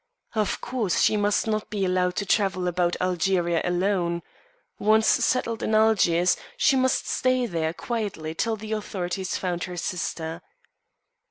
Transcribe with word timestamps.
Of 0.33 0.61
course 0.61 0.99
she 1.03 1.15
must 1.15 1.45
not 1.45 1.69
be 1.69 1.85
allowed 1.85 2.15
to 2.15 2.25
travel 2.25 2.67
about 2.67 2.99
Algeria 2.99 3.61
alone. 3.63 4.23
Once 4.79 5.05
settled 5.05 5.61
in 5.61 5.75
Algiers 5.75 6.37
she 6.57 6.75
must 6.75 7.07
stay 7.07 7.45
there 7.45 7.71
quietly 7.71 8.33
till 8.33 8.55
the 8.55 8.71
authorities 8.71 9.37
found 9.37 9.65
her 9.65 9.77
sister. 9.77 10.41